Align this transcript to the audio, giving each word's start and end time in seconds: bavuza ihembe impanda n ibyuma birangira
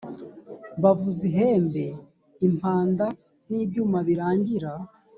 bavuza 0.81 1.21
ihembe 1.29 1.85
impanda 2.47 3.05
n 3.49 3.49
ibyuma 3.63 3.97
birangira 4.07 4.71